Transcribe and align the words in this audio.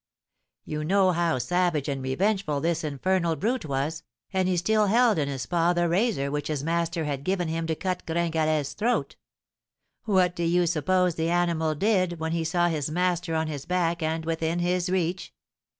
You 0.65 0.83
know 0.83 1.11
how 1.11 1.37
savage 1.37 1.87
and 1.87 2.01
revengeful 2.01 2.59
this 2.61 2.83
infernal 2.83 3.35
brute 3.35 3.65
was, 3.67 4.01
and 4.33 4.47
he 4.49 4.57
still 4.57 4.87
held 4.87 5.19
in 5.19 5.27
his 5.27 5.45
paw 5.45 5.73
the 5.73 5.87
razor 5.87 6.31
which 6.31 6.47
his 6.47 6.63
master 6.63 7.03
had 7.05 7.23
given 7.23 7.47
him 7.49 7.67
to 7.67 7.75
cut 7.75 8.07
Gringalet's 8.07 8.73
throat. 8.73 9.15
What 10.05 10.35
do 10.35 10.41
you 10.43 10.65
suppose 10.65 11.13
the 11.13 11.29
animal 11.29 11.75
did 11.75 12.19
when 12.19 12.31
he 12.31 12.43
saw 12.43 12.67
his 12.67 12.89
master 12.89 13.35
on 13.35 13.45
his 13.45 13.65
back 13.65 14.01
and 14.01 14.25
within 14.25 14.57
his 14.57 14.89
reach? 14.89 15.35